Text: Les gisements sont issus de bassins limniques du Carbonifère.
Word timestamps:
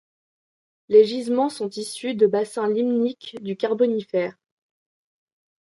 Les 0.89 1.05
gisements 1.05 1.49
sont 1.51 1.69
issus 1.69 2.15
de 2.15 2.25
bassins 2.25 2.67
limniques 2.67 3.37
du 3.43 3.55
Carbonifère. 3.55 4.35